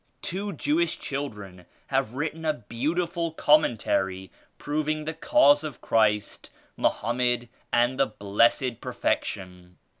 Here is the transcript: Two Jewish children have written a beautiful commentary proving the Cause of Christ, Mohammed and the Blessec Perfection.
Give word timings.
Two 0.23 0.51
Jewish 0.53 0.97
children 0.97 1.67
have 1.85 2.15
written 2.15 2.43
a 2.43 2.53
beautiful 2.55 3.29
commentary 3.33 4.31
proving 4.57 5.05
the 5.05 5.13
Cause 5.13 5.63
of 5.63 5.79
Christ, 5.79 6.49
Mohammed 6.75 7.49
and 7.71 7.99
the 7.99 8.07
Blessec 8.07 8.81
Perfection. 8.81 9.77